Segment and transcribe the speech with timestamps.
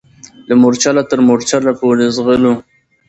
[0.47, 2.53] له مورچله تر مورچله پوري ځغلو